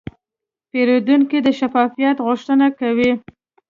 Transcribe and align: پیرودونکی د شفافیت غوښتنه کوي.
پیرودونکی 0.69 1.39
د 1.45 1.47
شفافیت 1.59 2.17
غوښتنه 2.25 2.67
کوي. 2.79 3.11